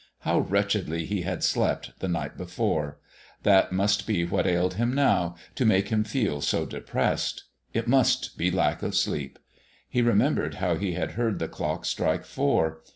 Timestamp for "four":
12.25-12.81